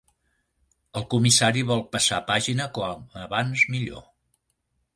El 1.01 1.05
comissari 1.13 1.61
vol 1.71 1.83
passar 1.97 2.19
pàgina 2.31 2.67
com 2.81 3.05
abans 3.27 3.67
millor. 3.77 4.05